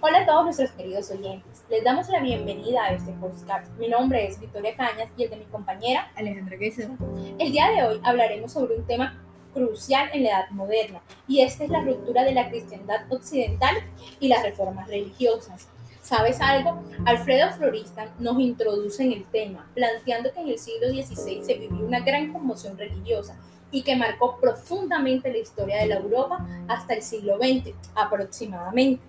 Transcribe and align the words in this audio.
Hola 0.00 0.20
a 0.20 0.26
todos 0.26 0.44
nuestros 0.44 0.70
queridos 0.70 1.10
oyentes. 1.10 1.64
Les 1.68 1.82
damos 1.82 2.08
la 2.08 2.20
bienvenida 2.20 2.84
a 2.84 2.92
este 2.92 3.10
podcast. 3.14 3.66
Mi 3.78 3.88
nombre 3.88 4.28
es 4.28 4.38
Victoria 4.38 4.76
Cañas 4.76 5.08
y 5.16 5.24
el 5.24 5.30
de 5.30 5.38
mi 5.38 5.44
compañera 5.46 6.12
Alejandra 6.14 6.56
Queso. 6.56 6.96
El 7.36 7.50
día 7.50 7.68
de 7.70 7.82
hoy 7.82 8.00
hablaremos 8.04 8.52
sobre 8.52 8.76
un 8.76 8.86
tema 8.86 9.20
crucial 9.52 10.08
en 10.12 10.22
la 10.22 10.28
edad 10.28 10.50
moderna 10.50 11.02
y 11.26 11.40
esta 11.40 11.64
es 11.64 11.70
la 11.70 11.80
ruptura 11.80 12.22
de 12.22 12.30
la 12.30 12.48
cristiandad 12.48 13.12
occidental 13.12 13.74
y 14.20 14.28
las 14.28 14.44
reformas 14.44 14.86
religiosas. 14.86 15.66
¿Sabes 16.00 16.40
algo? 16.40 16.80
Alfredo 17.04 17.50
Floristan 17.54 18.10
nos 18.20 18.38
introduce 18.38 19.02
en 19.02 19.10
el 19.10 19.24
tema, 19.24 19.68
planteando 19.74 20.32
que 20.32 20.40
en 20.40 20.48
el 20.50 20.60
siglo 20.60 20.90
XVI 20.90 21.42
se 21.42 21.54
vivió 21.54 21.84
una 21.84 22.00
gran 22.00 22.32
conmoción 22.32 22.78
religiosa 22.78 23.36
y 23.72 23.82
que 23.82 23.96
marcó 23.96 24.38
profundamente 24.40 25.32
la 25.32 25.38
historia 25.38 25.78
de 25.78 25.88
la 25.88 25.96
Europa 25.96 26.46
hasta 26.68 26.94
el 26.94 27.02
siglo 27.02 27.36
XX 27.36 27.74
aproximadamente. 27.96 29.02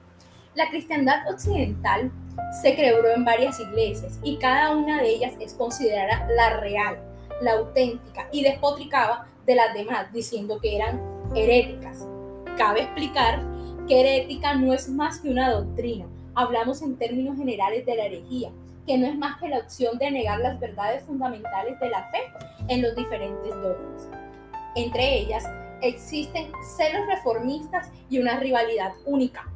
La 0.55 0.67
cristiandad 0.69 1.31
occidental 1.31 2.11
se 2.61 2.73
creó 2.75 3.05
en 3.07 3.23
varias 3.23 3.59
iglesias 3.59 4.19
y 4.23 4.37
cada 4.37 4.75
una 4.75 5.01
de 5.01 5.09
ellas 5.09 5.33
es 5.39 5.53
considerada 5.53 6.27
la 6.35 6.59
real, 6.59 6.97
la 7.41 7.53
auténtica 7.53 8.27
y 8.31 8.43
despotricaba 8.43 9.27
de 9.45 9.55
las 9.55 9.73
demás 9.75 10.11
diciendo 10.11 10.59
que 10.59 10.75
eran 10.75 10.99
heréticas. 11.35 12.03
Cabe 12.57 12.81
explicar 12.81 13.39
que 13.87 13.99
herética 13.99 14.55
no 14.55 14.73
es 14.73 14.89
más 14.89 15.19
que 15.19 15.29
una 15.29 15.51
doctrina, 15.51 16.07
hablamos 16.33 16.81
en 16.81 16.97
términos 16.97 17.37
generales 17.37 17.85
de 17.85 17.95
la 17.95 18.05
herejía, 18.05 18.49
que 18.87 18.97
no 18.97 19.05
es 19.05 19.15
más 19.15 19.39
que 19.39 19.49
la 19.49 19.59
opción 19.59 19.99
de 19.99 20.09
negar 20.09 20.39
las 20.39 20.59
verdades 20.59 21.03
fundamentales 21.03 21.79
de 21.79 21.89
la 21.89 22.03
fe 22.05 22.23
en 22.69 22.81
los 22.81 22.95
diferentes 22.95 23.53
dogmas. 23.53 24.09
Entre 24.75 25.19
ellas 25.19 25.43
existen 25.81 26.51
celos 26.75 27.05
reformistas 27.07 27.91
y 28.09 28.17
una 28.17 28.39
rivalidad 28.39 28.93
única. 29.05 29.47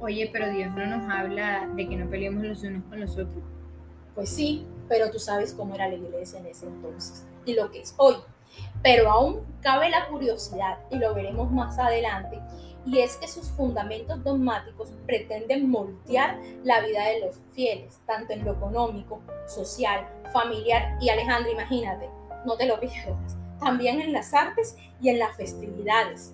Oye, 0.00 0.28
pero 0.32 0.50
Dios 0.50 0.74
no 0.74 0.86
nos 0.86 1.10
habla 1.10 1.68
de 1.74 1.88
que 1.88 1.96
no 1.96 2.08
peleemos 2.08 2.44
los 2.44 2.62
unos 2.62 2.84
con 2.84 3.00
los 3.00 3.12
otros. 3.12 3.42
Pues 4.14 4.28
sí, 4.28 4.66
pero 4.88 5.10
tú 5.10 5.18
sabes 5.18 5.52
cómo 5.52 5.74
era 5.74 5.88
la 5.88 5.94
iglesia 5.94 6.38
en 6.38 6.46
ese 6.46 6.66
entonces 6.66 7.24
y 7.44 7.54
lo 7.54 7.70
que 7.70 7.80
es 7.80 7.94
hoy. 7.96 8.16
Pero 8.82 9.10
aún 9.10 9.40
cabe 9.60 9.90
la 9.90 10.08
curiosidad, 10.08 10.78
y 10.90 10.96
lo 10.96 11.14
veremos 11.14 11.50
más 11.50 11.78
adelante, 11.78 12.40
y 12.86 13.00
es 13.00 13.16
que 13.16 13.26
sus 13.26 13.48
fundamentos 13.50 14.22
dogmáticos 14.22 14.90
pretenden 15.06 15.68
moldear 15.68 16.38
la 16.62 16.80
vida 16.80 17.04
de 17.06 17.20
los 17.20 17.36
fieles, 17.52 17.98
tanto 18.06 18.32
en 18.32 18.44
lo 18.44 18.52
económico, 18.52 19.20
social, 19.46 20.06
familiar 20.32 20.96
y 21.00 21.08
Alejandro, 21.08 21.50
imagínate, 21.50 22.08
no 22.44 22.56
te 22.56 22.66
lo 22.66 22.78
pierdas, 22.78 23.36
también 23.58 24.00
en 24.00 24.12
las 24.12 24.32
artes 24.32 24.76
y 25.00 25.08
en 25.08 25.18
las 25.18 25.36
festividades. 25.36 26.32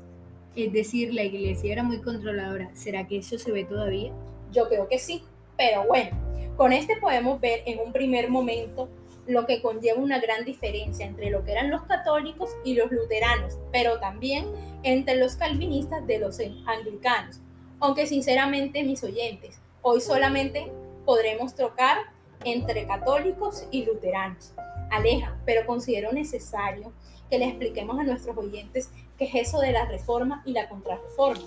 Es 0.54 0.72
decir, 0.72 1.14
la 1.14 1.22
iglesia 1.22 1.72
era 1.72 1.82
muy 1.82 1.98
controladora. 1.98 2.70
¿Será 2.74 3.06
que 3.06 3.18
eso 3.18 3.38
se 3.38 3.52
ve 3.52 3.64
todavía? 3.64 4.12
Yo 4.52 4.68
creo 4.68 4.86
que 4.86 4.98
sí, 4.98 5.22
pero 5.56 5.84
bueno, 5.86 6.10
con 6.56 6.72
este 6.72 6.96
podemos 6.96 7.40
ver 7.40 7.62
en 7.64 7.78
un 7.80 7.92
primer 7.92 8.28
momento 8.28 8.88
lo 9.26 9.46
que 9.46 9.62
conlleva 9.62 10.00
una 10.00 10.20
gran 10.20 10.44
diferencia 10.44 11.06
entre 11.06 11.30
lo 11.30 11.44
que 11.44 11.52
eran 11.52 11.70
los 11.70 11.82
católicos 11.84 12.50
y 12.64 12.74
los 12.74 12.90
luteranos, 12.90 13.56
pero 13.70 13.98
también 13.98 14.46
entre 14.82 15.16
los 15.16 15.36
calvinistas 15.36 16.06
de 16.06 16.18
los 16.18 16.38
anglicanos. 16.66 17.40
Aunque 17.80 18.06
sinceramente, 18.06 18.82
mis 18.82 19.02
oyentes, 19.04 19.58
hoy 19.80 20.00
solamente 20.00 20.70
podremos 21.04 21.54
trocar 21.54 21.98
entre 22.44 22.86
católicos 22.86 23.66
y 23.70 23.84
luteranos. 23.84 24.52
Aleja, 24.90 25.38
pero 25.46 25.64
considero 25.66 26.12
necesario 26.12 26.92
que 27.30 27.38
le 27.38 27.46
expliquemos 27.46 27.98
a 27.98 28.04
nuestros 28.04 28.36
oyentes 28.36 28.90
qué 29.22 29.40
es 29.40 29.48
eso 29.48 29.60
de 29.60 29.72
la 29.72 29.84
reforma 29.84 30.42
y 30.44 30.52
la 30.52 30.68
contrarreforma. 30.68 31.44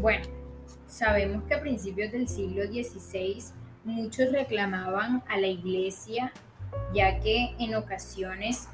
Bueno, 0.00 0.26
sabemos 0.86 1.42
que 1.44 1.54
a 1.54 1.60
principios 1.60 2.12
del 2.12 2.28
siglo 2.28 2.62
XVI 2.64 3.42
muchos 3.84 4.30
reclamaban 4.30 5.22
a 5.28 5.38
la 5.38 5.48
iglesia 5.48 6.32
ya 6.94 7.18
que 7.18 7.54
en 7.58 7.74
ocasiones 7.74 8.68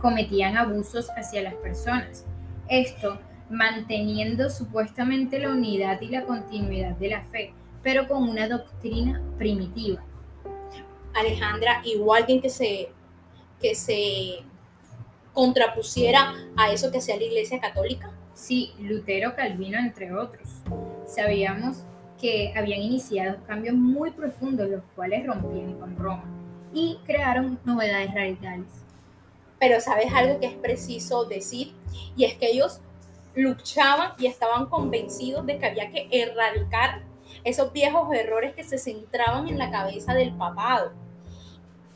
cometían 0.00 0.56
abusos 0.56 1.10
hacia 1.16 1.42
las 1.42 1.54
personas. 1.54 2.24
Esto 2.68 3.20
manteniendo 3.50 4.48
supuestamente 4.48 5.38
la 5.38 5.50
unidad 5.50 6.00
y 6.00 6.08
la 6.08 6.24
continuidad 6.24 6.96
de 6.96 7.08
la 7.08 7.22
fe, 7.24 7.52
pero 7.82 8.08
con 8.08 8.22
una 8.26 8.48
doctrina 8.48 9.20
primitiva. 9.36 10.02
Alejandra, 11.14 11.82
igual 11.84 12.22
alguien 12.22 12.40
que 12.40 12.48
se, 12.48 12.88
que 13.60 13.74
se 13.74 14.44
contrapusiera 15.38 16.34
a 16.56 16.72
eso 16.72 16.90
que 16.90 17.00
sea 17.00 17.16
la 17.16 17.22
Iglesia 17.22 17.60
Católica. 17.60 18.10
Sí, 18.34 18.72
Lutero, 18.80 19.36
Calvino, 19.36 19.78
entre 19.78 20.12
otros. 20.12 20.48
Sabíamos 21.06 21.84
que 22.20 22.52
habían 22.56 22.82
iniciado 22.82 23.38
cambios 23.46 23.76
muy 23.76 24.10
profundos, 24.10 24.68
los 24.68 24.82
cuales 24.96 25.24
rompían 25.24 25.74
con 25.74 25.96
Roma 25.96 26.24
y 26.74 26.98
crearon 27.06 27.60
novedades 27.64 28.12
radicales. 28.12 28.66
Pero 29.60 29.80
sabes 29.80 30.12
algo 30.12 30.40
que 30.40 30.46
es 30.46 30.54
preciso 30.56 31.24
decir, 31.26 31.72
y 32.16 32.24
es 32.24 32.34
que 32.34 32.50
ellos 32.50 32.80
luchaban 33.36 34.14
y 34.18 34.26
estaban 34.26 34.66
convencidos 34.66 35.46
de 35.46 35.56
que 35.56 35.66
había 35.66 35.88
que 35.90 36.08
erradicar 36.10 37.02
esos 37.44 37.72
viejos 37.72 38.12
errores 38.12 38.56
que 38.56 38.64
se 38.64 38.76
centraban 38.76 39.46
en 39.46 39.56
la 39.56 39.70
cabeza 39.70 40.14
del 40.14 40.32
papado 40.32 40.90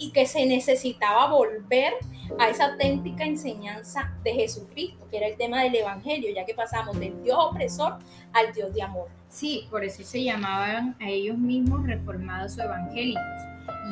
y 0.02 0.10
que 0.10 0.26
se 0.26 0.44
necesitaba 0.46 1.28
volver 1.28 1.92
a 2.40 2.48
esa 2.48 2.72
auténtica 2.72 3.24
enseñanza 3.24 4.12
de 4.24 4.32
Jesucristo, 4.34 5.06
que 5.08 5.18
era 5.18 5.28
el 5.28 5.36
tema 5.36 5.62
del 5.62 5.76
Evangelio, 5.76 6.34
ya 6.34 6.44
que 6.44 6.54
pasamos 6.54 6.98
del 6.98 7.22
Dios 7.22 7.38
opresor 7.38 7.98
al 8.32 8.52
Dios 8.52 8.74
de 8.74 8.82
amor. 8.82 9.06
Sí, 9.28 9.68
por 9.70 9.84
eso 9.84 10.02
se 10.02 10.24
llamaban 10.24 10.96
a 11.00 11.08
ellos 11.08 11.38
mismos 11.38 11.86
reformados 11.86 12.58
o 12.58 12.62
evangélicos 12.62 13.22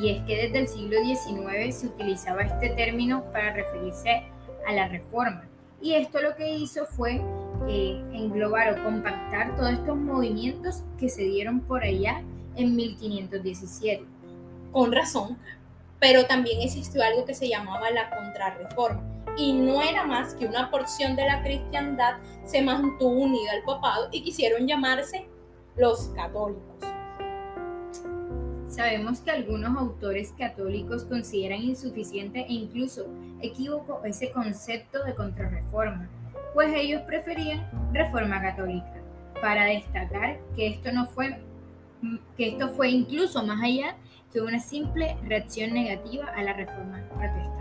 y 0.00 0.10
es 0.10 0.22
que 0.24 0.36
desde 0.36 0.58
el 0.58 0.68
siglo 0.68 0.96
XIX 1.04 1.74
se 1.74 1.86
utilizaba 1.86 2.42
este 2.42 2.70
término 2.70 3.22
para 3.32 3.52
referirse 3.52 4.24
a 4.66 4.72
la 4.72 4.88
reforma. 4.88 5.44
Y 5.80 5.94
esto 5.94 6.20
lo 6.20 6.34
que 6.34 6.52
hizo 6.52 6.86
fue 6.86 7.20
eh, 7.68 8.02
englobar 8.12 8.72
o 8.72 8.82
compactar 8.82 9.54
todos 9.54 9.70
estos 9.70 9.96
movimientos 9.96 10.82
que 10.98 11.08
se 11.08 11.22
dieron 11.22 11.60
por 11.60 11.84
allá 11.84 12.20
en 12.56 12.74
1517. 12.74 14.04
Con 14.72 14.92
razón, 14.92 15.38
pero 16.00 16.24
también 16.26 16.60
existió 16.62 17.02
algo 17.02 17.24
que 17.24 17.34
se 17.34 17.48
llamaba 17.48 17.90
la 17.90 18.10
contrarreforma 18.10 19.02
y 19.36 19.52
no 19.52 19.82
era 19.82 20.04
más 20.06 20.34
que 20.34 20.46
una 20.46 20.70
porción 20.70 21.14
de 21.14 21.26
la 21.26 21.42
cristiandad 21.42 22.16
se 22.44 22.62
mantuvo 22.62 23.10
unida 23.10 23.52
al 23.52 23.62
papado 23.62 24.08
y 24.10 24.22
quisieron 24.22 24.66
llamarse 24.66 25.26
los 25.76 26.08
católicos. 26.16 26.64
Sabemos 28.68 29.20
que 29.20 29.30
algunos 29.30 29.76
autores 29.76 30.32
católicos 30.38 31.04
consideran 31.04 31.62
insuficiente 31.62 32.40
e 32.40 32.52
incluso 32.52 33.06
equívoco 33.42 34.00
ese 34.04 34.30
concepto 34.30 35.04
de 35.04 35.14
contrarreforma, 35.14 36.08
pues 36.54 36.72
ellos 36.74 37.02
preferían 37.02 37.68
reforma 37.92 38.40
católica, 38.40 38.94
para 39.40 39.64
destacar 39.64 40.38
que 40.54 40.68
esto 40.68 40.92
no 40.92 41.06
fue 41.06 41.40
que 42.36 42.48
esto 42.48 42.68
fue 42.70 42.90
incluso 42.90 43.42
más 43.44 43.62
allá 43.62 43.96
que 44.32 44.40
una 44.40 44.60
simple 44.60 45.16
reacción 45.22 45.72
negativa 45.72 46.26
a 46.26 46.42
la 46.42 46.52
reforma 46.52 47.02
protestante. 47.08 47.60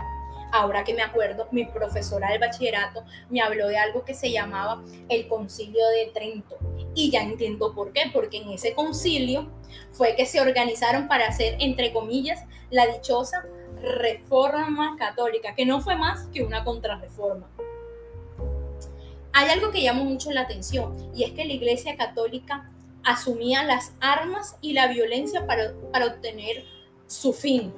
Ahora 0.52 0.82
que 0.82 0.94
me 0.94 1.02
acuerdo, 1.02 1.46
mi 1.52 1.64
profesora 1.64 2.30
del 2.30 2.40
bachillerato 2.40 3.04
me 3.28 3.40
habló 3.40 3.68
de 3.68 3.78
algo 3.78 4.04
que 4.04 4.14
se 4.14 4.32
llamaba 4.32 4.82
el 5.08 5.28
concilio 5.28 5.86
de 5.88 6.10
Trento. 6.12 6.58
Y 6.94 7.10
ya 7.10 7.22
entiendo 7.22 7.72
por 7.72 7.92
qué, 7.92 8.10
porque 8.12 8.38
en 8.38 8.48
ese 8.50 8.74
concilio 8.74 9.48
fue 9.92 10.16
que 10.16 10.26
se 10.26 10.40
organizaron 10.40 11.06
para 11.06 11.28
hacer, 11.28 11.56
entre 11.60 11.92
comillas, 11.92 12.44
la 12.70 12.86
dichosa 12.86 13.44
reforma 13.80 14.96
católica, 14.98 15.54
que 15.54 15.66
no 15.66 15.80
fue 15.80 15.94
más 15.96 16.26
que 16.32 16.42
una 16.42 16.64
contrarreforma. 16.64 17.48
Hay 19.32 19.48
algo 19.50 19.70
que 19.70 19.82
llama 19.82 20.02
mucho 20.02 20.32
la 20.32 20.42
atención 20.42 20.96
y 21.14 21.22
es 21.22 21.32
que 21.32 21.44
la 21.44 21.52
Iglesia 21.52 21.96
Católica 21.96 22.68
asumía 23.10 23.64
las 23.64 23.92
armas 24.00 24.56
y 24.60 24.72
la 24.72 24.88
violencia 24.88 25.46
para, 25.46 25.72
para 25.92 26.06
obtener 26.06 26.64
su 27.06 27.32
fin. 27.32 27.72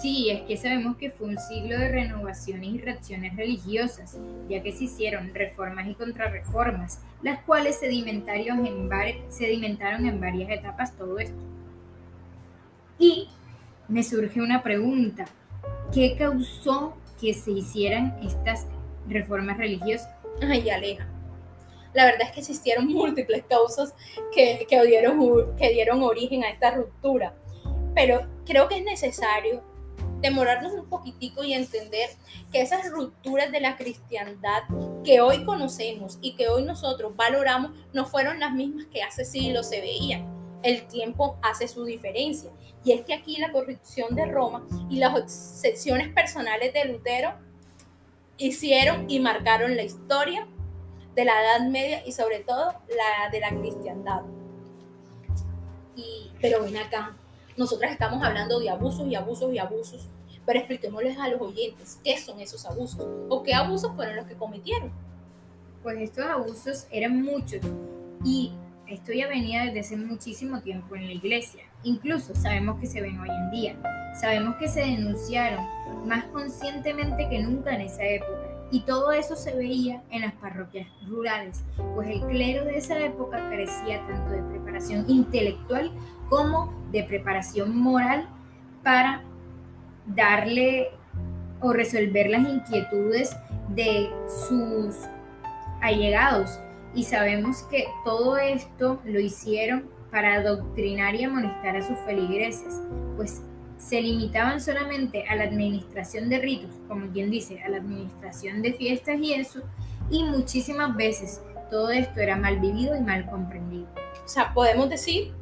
Sí, 0.00 0.30
es 0.30 0.42
que 0.42 0.56
sabemos 0.56 0.96
que 0.96 1.10
fue 1.10 1.28
un 1.28 1.38
siglo 1.38 1.78
de 1.78 1.88
renovaciones 1.88 2.70
y 2.70 2.78
reacciones 2.78 3.36
religiosas, 3.36 4.16
ya 4.48 4.62
que 4.62 4.72
se 4.72 4.84
hicieron 4.84 5.34
reformas 5.34 5.86
y 5.86 5.94
contrarreformas, 5.94 7.00
las 7.22 7.40
cuales 7.42 7.78
sedimentaron 7.78 8.66
en, 8.66 8.88
sedimentaron 9.28 10.06
en 10.06 10.20
varias 10.20 10.50
etapas 10.50 10.96
todo 10.96 11.18
esto. 11.18 11.36
Y 12.98 13.28
me 13.88 14.02
surge 14.02 14.40
una 14.40 14.62
pregunta, 14.62 15.26
¿qué 15.92 16.16
causó 16.16 16.96
que 17.20 17.34
se 17.34 17.50
hicieran 17.50 18.16
estas 18.22 18.66
reformas 19.08 19.58
religiosas? 19.58 20.08
Ay, 20.40 20.70
Aleja. 20.70 21.11
La 21.94 22.04
verdad 22.04 22.22
es 22.28 22.32
que 22.32 22.40
existieron 22.40 22.86
múltiples 22.92 23.44
causas 23.44 23.94
que, 24.34 24.66
que, 24.68 24.82
dieron, 24.86 25.56
que 25.56 25.70
dieron 25.70 26.02
origen 26.02 26.44
a 26.44 26.50
esta 26.50 26.70
ruptura, 26.70 27.34
pero 27.94 28.26
creo 28.44 28.68
que 28.68 28.78
es 28.78 28.84
necesario 28.84 29.62
demorarnos 30.22 30.72
un 30.72 30.88
poquitico 30.88 31.42
y 31.44 31.52
entender 31.52 32.08
que 32.52 32.62
esas 32.62 32.88
rupturas 32.90 33.50
de 33.50 33.60
la 33.60 33.76
cristiandad 33.76 34.62
que 35.04 35.20
hoy 35.20 35.44
conocemos 35.44 36.18
y 36.22 36.36
que 36.36 36.48
hoy 36.48 36.62
nosotros 36.62 37.14
valoramos 37.16 37.72
no 37.92 38.06
fueron 38.06 38.38
las 38.38 38.52
mismas 38.52 38.86
que 38.86 39.02
hace 39.02 39.24
siglos 39.24 39.68
se 39.68 39.80
veían. 39.80 40.30
el 40.62 40.86
tiempo 40.86 41.38
hace 41.42 41.66
su 41.66 41.84
diferencia. 41.84 42.48
Y 42.84 42.92
es 42.92 43.00
que 43.02 43.14
aquí 43.14 43.36
la 43.38 43.50
corrupción 43.50 44.14
de 44.14 44.26
Roma 44.26 44.64
y 44.88 44.98
las 44.98 45.18
obsesiones 45.18 46.12
personales 46.14 46.72
de 46.72 46.84
Lutero 46.84 47.34
hicieron 48.36 49.10
y 49.10 49.18
marcaron 49.18 49.76
la 49.76 49.82
historia 49.82 50.46
de 51.14 51.24
la 51.24 51.32
Edad 51.42 51.68
Media 51.68 52.06
y 52.06 52.12
sobre 52.12 52.40
todo 52.40 52.72
la 52.88 53.30
de 53.30 53.40
la 53.40 53.50
cristiandad. 53.50 54.22
Y, 55.96 56.30
pero 56.40 56.62
ven 56.62 56.76
acá, 56.76 57.16
nosotras 57.56 57.92
estamos 57.92 58.22
hablando 58.22 58.58
de 58.58 58.70
abusos 58.70 59.06
y 59.06 59.14
abusos 59.14 59.52
y 59.52 59.58
abusos, 59.58 60.08
pero 60.46 60.58
expliquémosles 60.58 61.18
a 61.18 61.28
los 61.28 61.40
oyentes 61.40 61.98
qué 62.02 62.18
son 62.18 62.40
esos 62.40 62.64
abusos 62.64 63.06
o 63.28 63.42
qué 63.42 63.54
abusos 63.54 63.94
fueron 63.94 64.16
los 64.16 64.26
que 64.26 64.34
cometieron. 64.34 64.90
Pues 65.82 66.00
estos 66.00 66.24
abusos 66.26 66.86
eran 66.90 67.22
muchos 67.22 67.60
y 68.24 68.52
esto 68.86 69.12
ya 69.12 69.26
venía 69.26 69.64
desde 69.64 69.80
hace 69.80 69.96
muchísimo 69.96 70.60
tiempo 70.60 70.96
en 70.96 71.06
la 71.06 71.12
iglesia. 71.12 71.64
Incluso 71.82 72.34
sabemos 72.34 72.78
que 72.80 72.86
se 72.86 73.00
ven 73.00 73.18
hoy 73.18 73.30
en 73.30 73.50
día. 73.50 74.14
Sabemos 74.20 74.56
que 74.56 74.68
se 74.68 74.80
denunciaron 74.80 75.66
más 76.06 76.24
conscientemente 76.26 77.28
que 77.28 77.38
nunca 77.38 77.74
en 77.74 77.82
esa 77.82 78.04
época. 78.04 78.51
Y 78.72 78.80
todo 78.80 79.12
eso 79.12 79.36
se 79.36 79.54
veía 79.54 80.02
en 80.10 80.22
las 80.22 80.32
parroquias 80.32 80.88
rurales, 81.06 81.62
pues 81.94 82.08
el 82.08 82.22
clero 82.22 82.64
de 82.64 82.78
esa 82.78 82.98
época 82.98 83.36
carecía 83.50 84.00
tanto 84.06 84.30
de 84.30 84.42
preparación 84.42 85.04
intelectual 85.08 85.92
como 86.30 86.72
de 86.90 87.04
preparación 87.04 87.76
moral 87.76 88.26
para 88.82 89.22
darle 90.06 90.88
o 91.60 91.74
resolver 91.74 92.30
las 92.30 92.48
inquietudes 92.48 93.36
de 93.68 94.10
sus 94.26 94.96
allegados. 95.82 96.58
Y 96.94 97.04
sabemos 97.04 97.64
que 97.64 97.86
todo 98.06 98.38
esto 98.38 99.02
lo 99.04 99.20
hicieron 99.20 99.90
para 100.10 100.36
adoctrinar 100.36 101.14
y 101.14 101.24
amonestar 101.24 101.76
a 101.76 101.86
sus 101.86 101.98
feligreses, 102.06 102.80
pues 103.16 103.42
se 103.82 104.00
limitaban 104.00 104.60
solamente 104.60 105.24
a 105.28 105.34
la 105.34 105.44
administración 105.44 106.28
de 106.28 106.38
ritos, 106.38 106.70
como 106.88 107.10
quien 107.12 107.30
dice, 107.30 107.60
a 107.62 107.68
la 107.68 107.78
administración 107.78 108.62
de 108.62 108.72
fiestas 108.74 109.18
y 109.20 109.34
eso, 109.34 109.60
y 110.10 110.22
muchísimas 110.24 110.96
veces 110.96 111.40
todo 111.68 111.90
esto 111.90 112.20
era 112.20 112.36
mal 112.36 112.60
vivido 112.60 112.96
y 112.96 113.00
mal 113.00 113.28
comprendido. 113.28 113.88
O 114.24 114.28
sea, 114.28 114.54
podemos 114.54 114.88
decir 114.88 115.32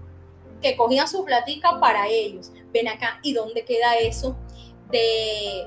que 0.62 0.76
cogían 0.76 1.06
su 1.06 1.24
platica 1.24 1.78
para 1.80 2.08
ellos. 2.08 2.50
Ven 2.72 2.88
acá, 2.88 3.18
¿y 3.22 3.34
dónde 3.34 3.64
queda 3.64 3.96
eso 3.96 4.36
de, 4.90 5.66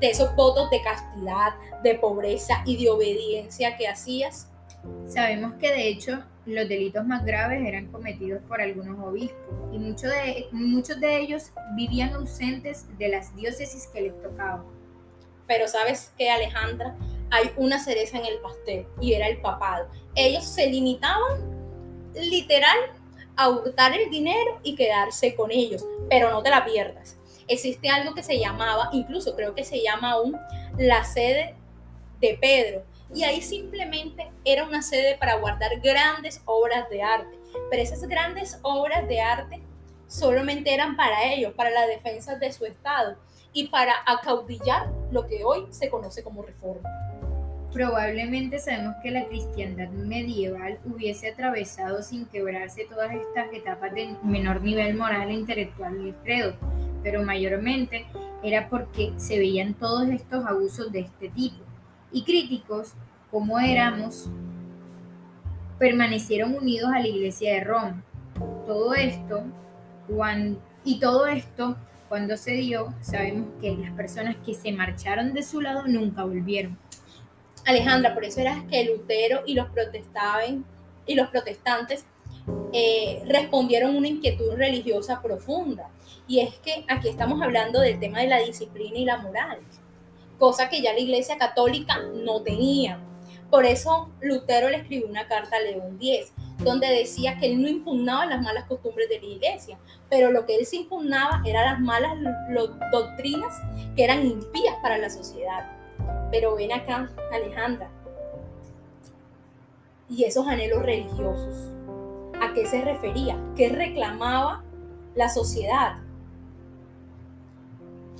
de 0.00 0.10
esos 0.10 0.34
votos 0.36 0.68
de 0.70 0.82
castidad, 0.82 1.54
de 1.82 1.94
pobreza 1.94 2.62
y 2.66 2.82
de 2.82 2.90
obediencia 2.90 3.76
que 3.76 3.88
hacías? 3.88 4.49
Sabemos 5.06 5.54
que 5.54 5.70
de 5.72 5.88
hecho 5.88 6.22
los 6.46 6.68
delitos 6.68 7.04
más 7.04 7.24
graves 7.24 7.64
eran 7.66 7.86
cometidos 7.86 8.42
por 8.48 8.60
algunos 8.60 8.98
obispos 8.98 9.54
y 9.72 9.78
muchos 9.78 10.10
de, 10.10 10.48
muchos 10.52 11.00
de 11.00 11.18
ellos 11.18 11.50
vivían 11.74 12.14
ausentes 12.14 12.86
de 12.98 13.08
las 13.08 13.34
diócesis 13.36 13.86
que 13.88 14.02
les 14.02 14.20
tocaban. 14.20 14.64
Pero 15.46 15.68
sabes 15.68 16.12
que 16.16 16.30
Alejandra, 16.30 16.96
hay 17.30 17.50
una 17.56 17.78
cereza 17.78 18.18
en 18.18 18.24
el 18.24 18.38
pastel 18.38 18.86
y 19.00 19.12
era 19.12 19.28
el 19.28 19.40
papado. 19.40 19.88
Ellos 20.14 20.44
se 20.44 20.66
limitaban 20.66 21.40
literal 22.14 22.78
a 23.36 23.48
hurtar 23.48 23.92
el 23.94 24.10
dinero 24.10 24.60
y 24.62 24.74
quedarse 24.74 25.34
con 25.34 25.50
ellos, 25.50 25.84
pero 26.08 26.30
no 26.30 26.42
te 26.42 26.50
la 26.50 26.64
pierdas. 26.64 27.16
Existe 27.48 27.88
algo 27.88 28.14
que 28.14 28.22
se 28.22 28.38
llamaba, 28.38 28.90
incluso 28.92 29.34
creo 29.34 29.54
que 29.54 29.64
se 29.64 29.82
llama 29.82 30.12
aún 30.12 30.36
la 30.78 31.04
sede 31.04 31.54
de 32.20 32.38
Pedro, 32.40 32.84
y 33.14 33.24
ahí 33.24 33.42
simplemente 33.42 34.30
era 34.44 34.64
una 34.64 34.82
sede 34.82 35.16
para 35.18 35.36
guardar 35.36 35.80
grandes 35.80 36.40
obras 36.44 36.88
de 36.90 37.02
arte. 37.02 37.38
Pero 37.70 37.82
esas 37.82 38.02
grandes 38.02 38.58
obras 38.62 39.06
de 39.08 39.20
arte 39.20 39.60
solamente 40.06 40.72
eran 40.72 40.96
para 40.96 41.32
ellos, 41.32 41.52
para 41.54 41.70
la 41.70 41.86
defensa 41.86 42.36
de 42.36 42.52
su 42.52 42.64
Estado 42.64 43.16
y 43.52 43.68
para 43.68 43.94
acaudillar 44.06 44.88
lo 45.10 45.26
que 45.26 45.44
hoy 45.44 45.66
se 45.70 45.90
conoce 45.90 46.22
como 46.22 46.42
reforma. 46.42 46.88
Probablemente 47.72 48.58
sabemos 48.58 48.96
que 49.02 49.12
la 49.12 49.26
cristiandad 49.26 49.88
medieval 49.90 50.78
hubiese 50.84 51.30
atravesado 51.30 52.02
sin 52.02 52.26
quebrarse 52.26 52.84
todas 52.84 53.12
estas 53.14 53.52
etapas 53.52 53.94
de 53.94 54.16
menor 54.24 54.60
nivel 54.60 54.96
moral 54.96 55.30
e 55.30 55.34
intelectual 55.34 56.02
del 56.02 56.14
credo, 56.16 56.54
pero 57.02 57.22
mayormente 57.22 58.06
era 58.42 58.68
porque 58.68 59.12
se 59.16 59.38
veían 59.38 59.74
todos 59.74 60.08
estos 60.08 60.44
abusos 60.46 60.90
de 60.90 61.00
este 61.00 61.28
tipo 61.28 61.69
y 62.12 62.22
críticos 62.22 62.92
como 63.30 63.58
éramos, 63.58 64.28
permanecieron 65.78 66.54
unidos 66.54 66.90
a 66.92 66.98
la 66.98 67.06
Iglesia 67.06 67.54
de 67.54 67.64
Roma. 67.64 68.02
Todo 68.66 68.94
esto, 68.94 69.44
y 70.84 70.98
todo 70.98 71.26
esto, 71.26 71.76
cuando 72.08 72.36
se 72.36 72.52
dio, 72.52 72.92
sabemos 73.00 73.48
que 73.60 73.76
las 73.76 73.92
personas 73.92 74.36
que 74.44 74.54
se 74.54 74.72
marcharon 74.72 75.32
de 75.32 75.42
su 75.42 75.60
lado 75.60 75.86
nunca 75.86 76.24
volvieron. 76.24 76.76
Alejandra, 77.64 78.14
por 78.14 78.24
eso 78.24 78.40
era 78.40 78.64
que 78.68 78.84
Lutero 78.84 79.42
y 79.46 79.54
los 79.54 79.68
protestaban 79.68 80.64
y 81.06 81.14
los 81.14 81.28
protestantes 81.28 82.04
eh, 82.72 83.22
respondieron 83.26 83.96
una 83.96 84.08
inquietud 84.08 84.54
religiosa 84.54 85.22
profunda. 85.22 85.88
Y 86.26 86.40
es 86.40 86.54
que 86.56 86.84
aquí 86.88 87.08
estamos 87.08 87.40
hablando 87.42 87.80
del 87.80 88.00
tema 88.00 88.20
de 88.20 88.28
la 88.28 88.38
disciplina 88.38 88.98
y 88.98 89.04
la 89.04 89.18
moral 89.18 89.58
cosa 90.40 90.68
que 90.68 90.82
ya 90.82 90.92
la 90.92 90.98
Iglesia 90.98 91.38
Católica 91.38 91.98
no 92.24 92.42
tenía. 92.42 92.98
Por 93.50 93.66
eso 93.66 94.10
Lutero 94.20 94.68
le 94.68 94.78
escribió 94.78 95.06
una 95.06 95.28
carta 95.28 95.56
a 95.56 95.60
León 95.60 95.98
X, 96.00 96.32
donde 96.58 96.88
decía 96.88 97.36
que 97.36 97.46
él 97.46 97.60
no 97.60 97.68
impugnaba 97.68 98.26
las 98.26 98.42
malas 98.42 98.64
costumbres 98.64 99.08
de 99.08 99.20
la 99.20 99.26
Iglesia, 99.26 99.78
pero 100.08 100.32
lo 100.32 100.46
que 100.46 100.56
él 100.56 100.66
se 100.66 100.76
impugnaba 100.76 101.42
eran 101.44 101.64
las 101.66 101.80
malas 101.80 102.12
doctrinas 102.90 103.60
que 103.94 104.04
eran 104.04 104.26
impías 104.26 104.76
para 104.82 104.98
la 104.98 105.10
sociedad. 105.10 105.70
Pero 106.30 106.56
ven 106.56 106.72
acá, 106.72 107.10
Alejandra, 107.32 107.90
y 110.08 110.24
esos 110.24 110.46
anhelos 110.46 110.82
religiosos, 110.82 111.68
¿a 112.40 112.52
qué 112.54 112.66
se 112.66 112.82
refería? 112.82 113.36
¿Qué 113.56 113.68
reclamaba 113.68 114.64
la 115.14 115.28
sociedad? 115.28 115.96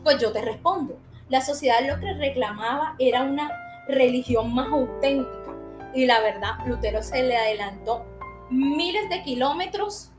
Pues 0.02 0.18
yo 0.18 0.32
te 0.32 0.40
respondo, 0.40 0.96
la 1.30 1.40
sociedad 1.40 1.78
lo 1.86 1.98
que 2.00 2.12
reclamaba 2.14 2.96
era 2.98 3.22
una 3.22 3.50
religión 3.88 4.52
más 4.52 4.68
auténtica. 4.68 5.56
Y 5.94 6.06
la 6.06 6.20
verdad, 6.20 6.58
Lutero 6.66 7.02
se 7.02 7.22
le 7.22 7.36
adelantó 7.36 8.04
miles 8.50 9.08
de 9.08 9.22
kilómetros 9.22 10.10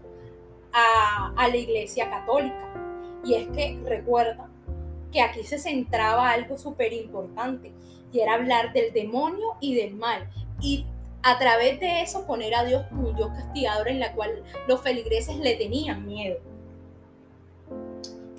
a, 0.73 1.33
la 1.35 1.55
iglesia 1.55 2.09
católica. 2.09 2.73
Y 3.25 3.35
es 3.35 3.47
que 3.49 3.77
recuerda 3.85 4.49
que 5.11 5.21
aquí 5.21 5.43
se 5.43 5.59
centraba 5.59 6.31
algo 6.31 6.57
súper 6.57 6.93
importante 6.93 7.73
y 8.13 8.19
era 8.21 8.35
hablar 8.35 8.71
del 8.71 8.93
demonio 8.93 9.55
y 9.59 9.75
del 9.75 9.95
mal. 9.95 10.29
Y 10.61 10.85
a 11.23 11.37
través 11.37 11.79
de 11.81 12.01
eso 12.01 12.25
poner 12.25 12.55
a 12.55 12.63
Dios 12.63 12.85
como 12.87 13.09
un 13.09 13.15
Dios 13.15 13.29
castigador 13.29 13.89
en 13.89 13.99
la 13.99 14.13
cual 14.13 14.43
los 14.67 14.81
feligreses 14.81 15.35
le 15.37 15.55
tenían 15.55 16.05
miedo. 16.05 16.39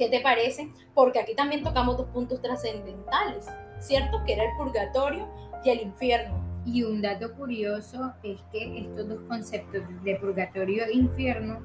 ¿Qué 0.02 0.08
te 0.08 0.18
parece? 0.18 0.68
Porque 0.94 1.20
aquí 1.20 1.32
también 1.32 1.62
tocamos 1.62 1.96
dos 1.96 2.08
puntos 2.08 2.40
trascendentales, 2.40 3.46
¿cierto? 3.78 4.20
Que 4.26 4.32
era 4.32 4.42
el 4.42 4.56
purgatorio 4.56 5.28
y 5.64 5.70
el 5.70 5.80
infierno. 5.80 6.42
Y 6.66 6.82
un 6.82 7.00
dato 7.00 7.32
curioso 7.36 8.12
es 8.24 8.40
que 8.50 8.80
estos 8.80 9.08
dos 9.08 9.20
conceptos 9.28 9.84
de 10.02 10.16
purgatorio 10.16 10.86
e 10.86 10.94
infierno 10.94 11.60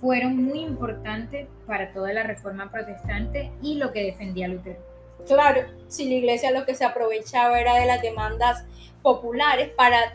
fueron 0.00 0.36
muy 0.36 0.62
importantes 0.62 1.46
para 1.64 1.92
toda 1.92 2.12
la 2.12 2.24
reforma 2.24 2.68
protestante 2.70 3.52
y 3.62 3.76
lo 3.76 3.92
que 3.92 4.02
defendía 4.02 4.48
Lutero. 4.48 4.87
Claro, 5.26 5.62
si 5.88 6.08
la 6.08 6.14
iglesia 6.14 6.50
lo 6.50 6.64
que 6.64 6.74
se 6.74 6.84
aprovechaba 6.84 7.60
era 7.60 7.74
de 7.74 7.86
las 7.86 8.00
demandas 8.00 8.64
populares 9.02 9.70
para 9.76 10.12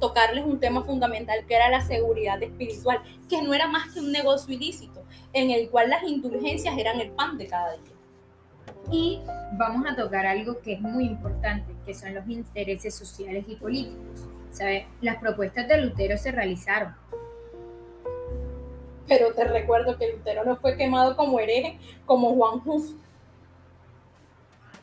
tocarles 0.00 0.44
un 0.44 0.58
tema 0.58 0.82
fundamental 0.82 1.44
que 1.46 1.54
era 1.54 1.68
la 1.68 1.80
seguridad 1.80 2.42
espiritual, 2.42 3.00
que 3.28 3.42
no 3.42 3.54
era 3.54 3.66
más 3.66 3.92
que 3.92 4.00
un 4.00 4.12
negocio 4.12 4.54
ilícito, 4.54 5.02
en 5.32 5.50
el 5.50 5.68
cual 5.70 5.90
las 5.90 6.02
indulgencias 6.04 6.76
eran 6.76 7.00
el 7.00 7.10
pan 7.10 7.38
de 7.38 7.46
cada 7.46 7.72
día. 7.72 7.92
Y 8.90 9.20
vamos 9.52 9.86
a 9.90 9.94
tocar 9.94 10.26
algo 10.26 10.60
que 10.60 10.74
es 10.74 10.80
muy 10.80 11.04
importante, 11.04 11.72
que 11.84 11.94
son 11.94 12.14
los 12.14 12.28
intereses 12.28 12.94
sociales 12.94 13.44
y 13.48 13.56
políticos. 13.56 14.26
¿Sabe? 14.50 14.86
Las 15.00 15.16
propuestas 15.16 15.66
de 15.68 15.80
Lutero 15.80 16.16
se 16.18 16.30
realizaron. 16.30 16.94
Pero 19.08 19.32
te 19.34 19.44
recuerdo 19.44 19.96
que 19.98 20.12
Lutero 20.12 20.44
no 20.44 20.56
fue 20.56 20.76
quemado 20.76 21.16
como 21.16 21.40
hereje, 21.40 21.78
como 22.04 22.34
Juan 22.34 22.60
Hus. 22.64 22.94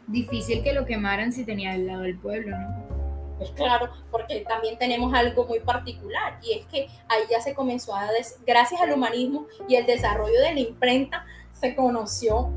Difícil 0.10 0.64
que 0.64 0.74
lo 0.74 0.86
quemaran 0.86 1.32
si 1.32 1.46
tenía 1.46 1.74
al 1.74 1.86
lado 1.86 2.02
del 2.02 2.18
pueblo, 2.18 2.58
¿no? 2.58 2.90
Pues 3.38 3.52
claro, 3.52 3.90
porque 4.12 4.42
también 4.42 4.78
tenemos 4.78 5.14
algo 5.14 5.46
muy 5.46 5.62
particular 5.62 6.38
y 6.44 6.54
es 6.54 6.66
que 6.66 6.90
ahí 7.08 7.22
ya 7.30 7.40
se 7.40 7.54
comenzó 7.54 7.96
a, 7.96 8.10
gracias 8.46 8.82
al 8.82 8.92
humanismo 8.92 9.48
y 9.68 9.76
el 9.76 9.86
desarrollo 9.86 10.42
de 10.42 10.54
la 10.54 10.60
imprenta, 10.60 11.26
se 11.54 11.74
conoció 11.74 12.50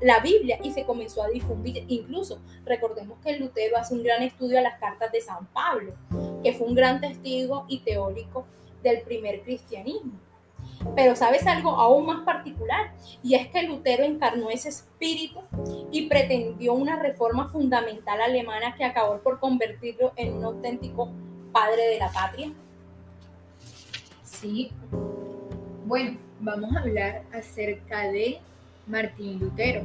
la 0.00 0.20
Biblia 0.20 0.58
y 0.62 0.72
se 0.72 0.84
comenzó 0.84 1.22
a 1.22 1.28
difundir. 1.28 1.84
Incluso 1.88 2.38
recordemos 2.64 3.18
que 3.22 3.36
Lutero 3.38 3.76
hace 3.76 3.92
un 3.92 4.02
gran 4.02 4.22
estudio 4.22 4.58
a 4.58 4.62
las 4.62 4.78
cartas 4.78 5.12
de 5.12 5.20
San 5.20 5.46
Pablo, 5.48 5.92
que 6.42 6.54
fue 6.54 6.66
un 6.66 6.74
gran 6.74 7.00
testigo 7.00 7.66
y 7.68 7.80
teórico 7.80 8.46
del 8.82 9.02
primer 9.02 9.42
cristianismo. 9.42 10.12
Pero 10.94 11.16
sabes 11.16 11.46
algo 11.46 11.70
aún 11.70 12.06
más 12.06 12.24
particular, 12.24 12.92
y 13.22 13.34
es 13.34 13.48
que 13.48 13.62
Lutero 13.62 14.04
encarnó 14.04 14.50
ese 14.50 14.68
espíritu 14.68 15.40
y 15.90 16.08
pretendió 16.08 16.72
una 16.74 16.96
reforma 16.96 17.48
fundamental 17.48 18.20
alemana 18.20 18.74
que 18.74 18.84
acabó 18.84 19.18
por 19.18 19.38
convertirlo 19.38 20.12
en 20.16 20.34
un 20.34 20.44
auténtico 20.44 21.10
padre 21.52 21.86
de 21.88 21.98
la 21.98 22.10
patria. 22.10 22.50
Sí. 24.24 24.70
Bueno, 25.86 26.18
vamos 26.40 26.74
a 26.76 26.80
hablar 26.80 27.22
acerca 27.32 28.10
de 28.10 28.38
Martín 28.86 29.38
Lutero. 29.38 29.82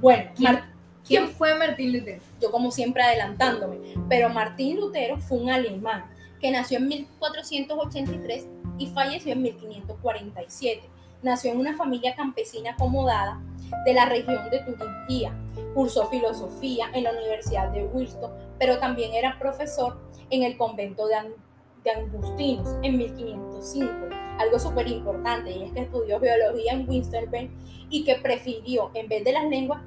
Bueno, 0.00 0.30
¿quién, 0.36 0.60
¿quién 1.06 1.28
fue 1.30 1.56
Martín 1.56 1.92
Lutero? 1.92 2.22
Yo 2.40 2.50
como 2.50 2.70
siempre 2.70 3.02
adelantándome, 3.02 3.78
pero 4.08 4.28
Martín 4.28 4.80
Lutero 4.80 5.18
fue 5.18 5.38
un 5.38 5.50
alemán 5.50 6.04
que 6.40 6.50
nació 6.50 6.78
en 6.78 6.88
1483 6.88 8.46
y 8.78 8.86
falleció 8.88 9.32
en 9.32 9.42
1547. 9.42 10.82
Nació 11.22 11.52
en 11.52 11.58
una 11.58 11.76
familia 11.76 12.14
campesina 12.14 12.70
acomodada 12.72 13.40
de 13.84 13.92
la 13.92 14.06
región 14.06 14.48
de 14.50 14.60
Turingia. 14.60 15.36
Cursó 15.74 16.08
filosofía 16.08 16.90
en 16.94 17.04
la 17.04 17.12
Universidad 17.12 17.68
de 17.70 17.84
Wilton, 17.84 18.30
pero 18.58 18.78
también 18.78 19.12
era 19.14 19.38
profesor 19.38 19.98
en 20.30 20.44
el 20.44 20.56
convento 20.56 21.06
de, 21.06 21.34
de 21.84 21.90
Angustinos 21.90 22.68
en 22.82 22.98
1505. 22.98 23.92
Algo 24.38 24.58
súper 24.58 24.86
importante, 24.86 25.50
y 25.50 25.64
es 25.64 25.72
que 25.72 25.80
estudió 25.80 26.20
biología 26.20 26.72
en 26.72 26.88
Winston 26.88 27.28
y 27.90 28.04
que 28.04 28.14
prefirió, 28.16 28.90
en 28.94 29.08
vez 29.08 29.24
de 29.24 29.32
las 29.32 29.44
lenguas 29.44 29.80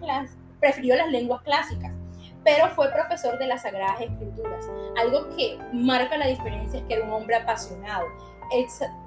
prefirió 0.60 0.96
las 0.96 1.10
lenguas 1.10 1.42
clásicas 1.44 1.96
pero 2.44 2.70
fue 2.70 2.92
profesor 2.92 3.38
de 3.38 3.48
las 3.48 3.62
Sagradas 3.64 4.02
Escrituras. 4.02 4.68
Algo 4.98 5.30
que 5.36 5.60
marca 5.74 6.18
la 6.18 6.28
diferencia 6.28 6.80
es 6.80 6.86
que 6.86 6.96
era 6.96 7.06
un 7.06 7.12
hombre 7.12 7.36
apasionado, 7.36 8.08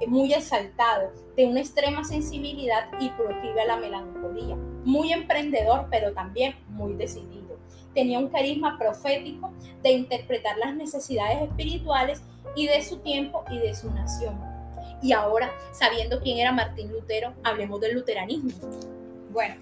muy 0.07 0.33
exaltado, 0.33 1.11
de 1.37 1.47
una 1.47 1.61
extrema 1.61 2.05
sensibilidad 2.05 2.87
y 3.01 3.11
proclive 3.11 3.61
a 3.61 3.67
la 3.67 3.77
melancolía, 3.77 4.57
muy 4.85 5.13
emprendedor, 5.13 5.87
pero 5.91 6.13
también 6.13 6.55
muy 6.69 6.95
decidido. 6.95 7.59
Tenía 7.95 8.19
un 8.19 8.29
carisma 8.29 8.79
profético 8.79 9.53
de 9.83 9.93
interpretar 9.93 10.57
las 10.59 10.75
necesidades 10.75 11.43
espirituales 11.43 12.23
y 12.57 12.67
de 12.67 12.83
su 12.83 12.99
tiempo 12.99 13.45
y 13.51 13.59
de 13.59 13.75
su 13.75 13.91
nación. 13.91 14.39
Y 15.03 15.13
ahora, 15.13 15.53
sabiendo 15.73 16.21
quién 16.21 16.39
era 16.39 16.53
Martín 16.53 16.91
Lutero, 16.91 17.35
hablemos 17.43 17.81
del 17.81 17.95
luteranismo. 17.95 18.53
Bueno, 19.31 19.57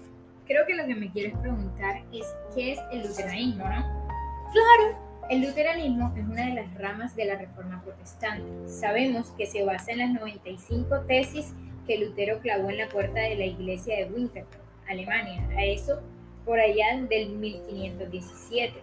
creo 0.45 0.65
que 0.65 0.75
lo 0.75 0.85
que 0.85 0.95
me 0.95 1.11
quieres 1.11 1.37
preguntar 1.37 2.03
es 2.11 2.25
qué 2.55 2.73
es 2.73 2.79
el 2.91 3.07
luteranismo, 3.07 3.65
¿no? 3.65 4.03
Claro. 4.51 5.02
El 5.29 5.41
luteranismo 5.41 6.13
es 6.17 6.25
una 6.25 6.47
de 6.47 6.53
las 6.53 6.73
ramas 6.75 7.15
de 7.15 7.25
la 7.25 7.37
Reforma 7.37 7.81
Protestante. 7.81 8.43
Sabemos 8.67 9.31
que 9.31 9.45
se 9.45 9.63
basa 9.63 9.91
en 9.91 9.99
las 9.99 10.11
95 10.11 11.01
tesis 11.07 11.53
que 11.87 11.97
Lutero 11.97 12.39
clavó 12.39 12.69
en 12.69 12.77
la 12.77 12.89
puerta 12.89 13.21
de 13.21 13.35
la 13.35 13.45
iglesia 13.45 13.95
de 13.95 14.11
Winterthur, 14.11 14.59
Alemania, 14.87 15.47
a 15.57 15.63
eso 15.63 16.01
por 16.45 16.59
allá 16.59 17.01
del 17.09 17.29
1517. 17.29 18.73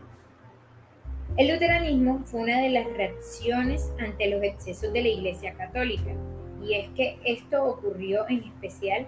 El 1.37 1.49
luteranismo 1.49 2.23
fue 2.25 2.41
una 2.41 2.61
de 2.61 2.71
las 2.71 2.91
reacciones 2.95 3.91
ante 4.01 4.29
los 4.29 4.43
excesos 4.43 4.93
de 4.93 5.03
la 5.03 5.09
Iglesia 5.09 5.55
Católica, 5.55 6.11
y 6.63 6.75
es 6.75 6.89
que 6.91 7.19
esto 7.25 7.65
ocurrió 7.65 8.27
en 8.29 8.45
especial 8.45 9.07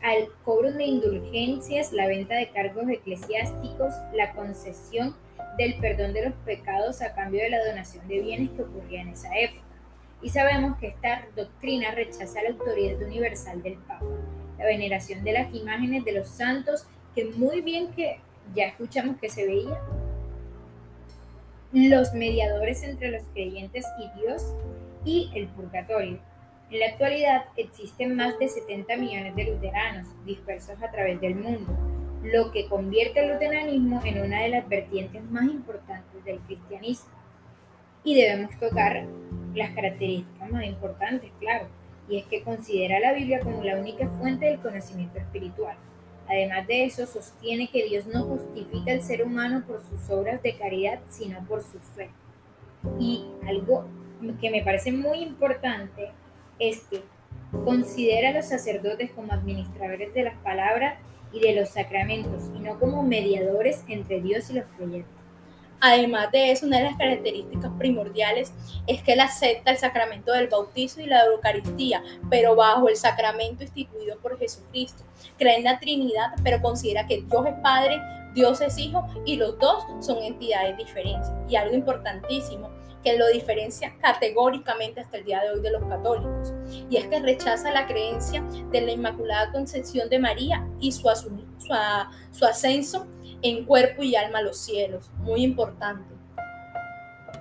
al 0.00 0.28
cobro 0.44 0.72
de 0.72 0.84
indulgencias, 0.84 1.92
la 1.92 2.06
venta 2.06 2.36
de 2.36 2.50
cargos 2.50 2.88
eclesiásticos, 2.88 3.92
la 4.14 4.32
concesión 4.32 5.14
del 5.58 5.74
perdón 5.74 6.14
de 6.14 6.24
los 6.26 6.34
pecados 6.46 7.02
a 7.02 7.14
cambio 7.14 7.42
de 7.42 7.50
la 7.50 7.66
donación 7.66 8.06
de 8.08 8.20
bienes 8.20 8.50
que 8.50 8.62
ocurría 8.62 9.02
en 9.02 9.08
esa 9.08 9.28
época. 9.36 9.66
Y 10.22 10.30
sabemos 10.30 10.78
que 10.78 10.88
esta 10.88 11.26
doctrina 11.36 11.90
rechaza 11.90 12.42
la 12.42 12.50
autoridad 12.50 13.02
universal 13.02 13.62
del 13.62 13.74
Papa, 13.74 14.06
la 14.56 14.64
veneración 14.64 15.22
de 15.22 15.32
las 15.32 15.54
imágenes 15.54 16.04
de 16.04 16.12
los 16.12 16.28
santos, 16.28 16.86
que 17.14 17.26
muy 17.26 17.60
bien 17.60 17.92
que 17.92 18.20
ya 18.54 18.66
escuchamos 18.66 19.18
que 19.18 19.28
se 19.28 19.46
veía, 19.46 19.78
los 21.72 22.14
mediadores 22.14 22.82
entre 22.82 23.10
los 23.10 23.22
creyentes 23.34 23.84
y 23.98 24.20
Dios 24.20 24.42
y 25.04 25.30
el 25.34 25.48
purgatorio. 25.48 26.18
En 26.70 26.80
la 26.80 26.86
actualidad 26.86 27.44
existen 27.56 28.16
más 28.16 28.38
de 28.38 28.48
70 28.48 28.96
millones 28.96 29.36
de 29.36 29.44
luteranos 29.44 30.06
dispersos 30.24 30.82
a 30.82 30.90
través 30.90 31.20
del 31.20 31.34
mundo, 31.34 31.76
lo 32.22 32.50
que 32.50 32.66
convierte 32.66 33.20
el 33.20 33.32
luteranismo 33.32 34.00
en 34.04 34.20
una 34.20 34.42
de 34.42 34.48
las 34.48 34.68
vertientes 34.68 35.22
más 35.30 35.44
importantes 35.44 36.24
del 36.24 36.38
cristianismo. 36.40 37.10
Y 38.04 38.14
debemos 38.14 38.56
tocar 38.58 39.04
las 39.54 39.70
características 39.74 40.50
más 40.50 40.64
importantes, 40.64 41.30
claro, 41.38 41.66
y 42.08 42.18
es 42.18 42.26
que 42.26 42.42
considera 42.42 43.00
la 43.00 43.12
Biblia 43.12 43.40
como 43.40 43.62
la 43.62 43.76
única 43.76 44.08
fuente 44.08 44.46
del 44.46 44.60
conocimiento 44.60 45.18
espiritual. 45.18 45.76
Además 46.28 46.66
de 46.66 46.84
eso, 46.84 47.06
sostiene 47.06 47.68
que 47.70 47.84
Dios 47.86 48.06
no 48.06 48.24
justifica 48.24 48.92
al 48.92 49.02
ser 49.02 49.22
humano 49.22 49.64
por 49.66 49.80
sus 49.82 50.10
obras 50.10 50.42
de 50.42 50.56
caridad, 50.56 51.00
sino 51.08 51.42
por 51.46 51.62
su 51.62 51.78
fe. 51.96 52.10
Y 52.98 53.24
algo 53.46 53.86
que 54.40 54.50
me 54.50 54.62
parece 54.62 54.92
muy 54.92 55.18
importante 55.18 56.10
es 56.58 56.80
que 56.90 57.02
considera 57.64 58.30
a 58.30 58.32
los 58.32 58.46
sacerdotes 58.46 59.10
como 59.12 59.32
administradores 59.32 60.12
de 60.12 60.24
las 60.24 60.36
palabras 60.38 60.98
y 61.32 61.40
de 61.40 61.54
los 61.54 61.70
sacramentos, 61.70 62.42
y 62.54 62.60
no 62.60 62.78
como 62.78 63.02
mediadores 63.02 63.84
entre 63.88 64.20
Dios 64.20 64.50
y 64.50 64.54
los 64.54 64.64
creyentes. 64.76 65.18
Además 65.80 66.32
de 66.32 66.50
eso, 66.50 66.66
una 66.66 66.78
de 66.78 66.84
las 66.84 66.96
características 66.96 67.70
primordiales 67.78 68.52
es 68.88 69.00
que 69.02 69.12
él 69.12 69.20
acepta 69.20 69.70
el 69.70 69.78
sacramento 69.78 70.32
del 70.32 70.48
bautizo 70.48 71.00
y 71.00 71.06
la 71.06 71.24
Eucaristía, 71.26 72.02
pero 72.28 72.56
bajo 72.56 72.88
el 72.88 72.96
sacramento 72.96 73.62
instituido 73.62 74.18
por 74.18 74.38
Jesucristo. 74.38 75.04
Cree 75.38 75.56
en 75.56 75.64
la 75.64 75.78
Trinidad, 75.78 76.32
pero 76.42 76.60
considera 76.60 77.06
que 77.06 77.22
Dios 77.22 77.46
es 77.46 77.54
Padre, 77.62 78.00
Dios 78.34 78.60
es 78.60 78.76
Hijo 78.76 79.06
y 79.24 79.36
los 79.36 79.56
dos 79.60 79.84
son 80.00 80.20
entidades 80.22 80.76
diferentes. 80.76 81.30
Y 81.48 81.54
algo 81.54 81.76
importantísimo 81.76 82.70
que 83.02 83.16
lo 83.16 83.28
diferencia 83.28 83.96
categóricamente 84.00 85.00
hasta 85.00 85.18
el 85.18 85.24
día 85.24 85.40
de 85.40 85.50
hoy 85.50 85.60
de 85.60 85.70
los 85.70 85.84
católicos, 85.84 86.52
y 86.90 86.96
es 86.96 87.06
que 87.06 87.20
rechaza 87.20 87.70
la 87.70 87.86
creencia 87.86 88.42
de 88.70 88.80
la 88.80 88.92
Inmaculada 88.92 89.52
Concepción 89.52 90.08
de 90.08 90.18
María 90.18 90.66
y 90.80 90.92
su, 90.92 91.08
su, 92.32 92.44
ascenso 92.44 93.06
en 93.42 93.64
cuerpo 93.64 94.02
y 94.02 94.16
alma 94.16 94.38
a 94.40 94.42
los 94.42 94.58
cielos. 94.58 95.10
Muy 95.18 95.42
importante. 95.42 96.14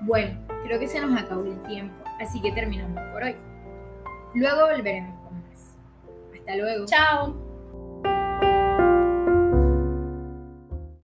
Bueno, 0.01 0.39
creo 0.63 0.79
que 0.79 0.87
se 0.87 0.99
nos 0.99 1.19
acabó 1.19 1.43
el 1.43 1.61
tiempo, 1.63 1.95
así 2.19 2.41
que 2.41 2.51
terminamos 2.51 3.01
por 3.11 3.23
hoy. 3.23 3.35
Luego 4.35 4.67
volveremos 4.67 5.19
con 5.23 5.41
más. 5.41 5.75
Hasta 6.33 6.55
luego. 6.55 6.85
Chao. 6.85 7.46